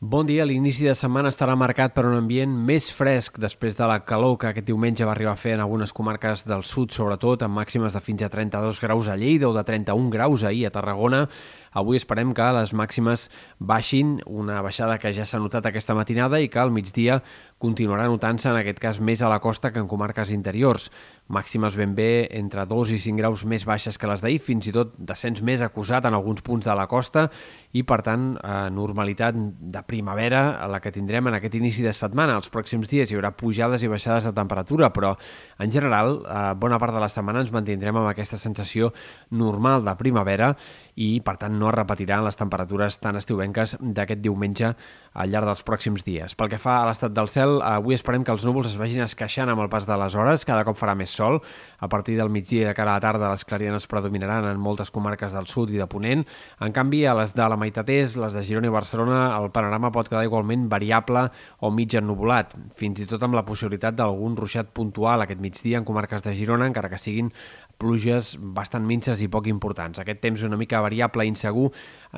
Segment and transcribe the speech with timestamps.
[0.00, 0.44] Bon dia.
[0.46, 4.46] L'inici de setmana estarà marcat per un ambient més fresc després de la calor que
[4.52, 8.02] aquest diumenge va arribar a fer en algunes comarques del sud, sobretot amb màximes de
[8.06, 11.24] fins a 32 graus a Lleida o de 31 graus ahir a Tarragona.
[11.72, 13.28] Avui esperem que les màximes
[13.58, 17.20] baixin, una baixada que ja s'ha notat aquesta matinada i que al migdia
[17.58, 20.88] continuarà notant-se, en aquest cas, més a la costa que en comarques interiors.
[21.28, 24.72] Màximes ben bé entre 2 i 5 graus més baixes que les d'ahir, fins i
[24.72, 27.26] tot descens més acusat en alguns punts de la costa
[27.74, 31.92] i, per tant, eh, normalitat de primavera a la que tindrem en aquest inici de
[31.92, 32.38] setmana.
[32.38, 35.16] Els pròxims dies hi haurà pujades i baixades de temperatura, però,
[35.58, 38.92] en general, eh, bona part de la setmana ens mantindrem amb aquesta sensació
[39.30, 40.54] normal de primavera
[40.94, 44.72] i, per tant, no es repetiran les temperatures tan estiuenques d'aquest diumenge
[45.18, 46.34] al llarg dels pròxims dies.
[46.38, 49.50] Pel que fa a l'estat del cel, avui esperem que els núvols es vagin esqueixant
[49.50, 51.40] amb el pas de les hores, cada cop farà més sol.
[51.78, 54.92] A partir del migdia i de cara a la tarda les clarianes predominaran en moltes
[54.94, 56.24] comarques del sud i de Ponent.
[56.62, 59.92] En canvi, a les de la meitat est, les de Girona i Barcelona, el panorama
[59.94, 61.28] pot quedar igualment variable
[61.60, 65.88] o mig ennubulat, fins i tot amb la possibilitat d'algun ruixat puntual aquest migdia en
[65.88, 67.32] comarques de Girona, encara que siguin
[67.78, 70.00] pluges bastant minces i poc importants.
[70.02, 71.68] Aquest temps una mica variable i insegur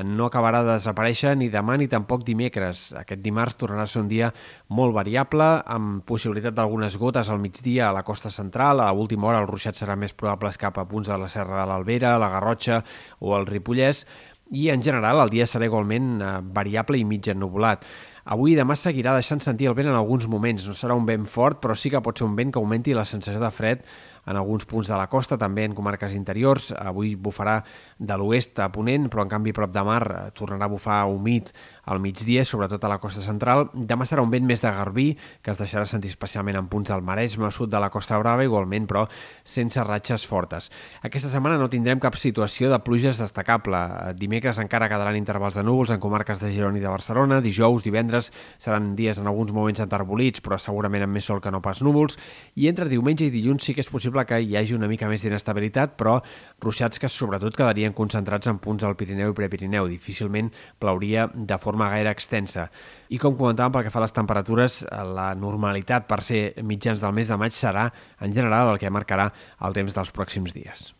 [0.06, 2.90] no acabarà de desaparèixer ni demà ni tampoc dimecres.
[2.96, 4.32] Aquest dimarts tornarà a ser un dia
[4.68, 8.80] molt variable, amb possibilitat d'algunes gotes al migdia a la costa central.
[8.80, 11.68] A l'última hora el ruixat serà més probable cap a punts de la Serra de
[11.68, 12.80] l'Albera, la Garrotxa
[13.20, 14.06] o el Ripollès,
[14.50, 17.84] i en general el dia serà igualment eh, variable i mig ennubulat.
[18.30, 20.66] Avui i demà seguirà deixant sentir el vent en alguns moments.
[20.68, 23.06] No serà un vent fort, però sí que pot ser un vent que augmenti la
[23.08, 23.86] sensació de fred
[24.30, 26.70] en alguns punts de la costa, també en comarques interiors.
[26.78, 27.58] Avui bufarà
[27.98, 31.50] de l'oest a Ponent, però en canvi prop de mar eh, tornarà a bufar humit
[31.90, 33.66] al migdia, sobretot a la costa central.
[33.74, 35.08] Demà serà un vent més de garbí,
[35.42, 38.86] que es deixarà sentir especialment en punts del Maresme, sud de la Costa Brava, igualment,
[38.88, 39.06] però
[39.44, 40.70] sense ratxes fortes.
[41.02, 43.80] Aquesta setmana no tindrem cap situació de pluges destacable.
[44.18, 47.40] Dimecres encara quedaran intervals de núvols en comarques de Girona i de Barcelona.
[47.44, 51.62] Dijous, divendres, seran dies en alguns moments enterbolits, però segurament amb més sol que no
[51.64, 52.18] pas núvols.
[52.56, 55.24] I entre diumenge i dilluns sí que és possible que hi hagi una mica més
[55.26, 56.20] d'inestabilitat, però
[56.62, 59.88] ruixats que sobretot quedarien concentrats en punts del Pirineu i Prepirineu.
[59.90, 62.68] Difícilment plauria de forma gaire extensa.
[63.08, 64.82] I com comentàvem, pel que fa a les temperatures,
[65.16, 69.30] la normalitat per ser mitjans del mes de maig serà, en general, el que marcarà
[69.64, 70.90] el temps dels pròxims dies.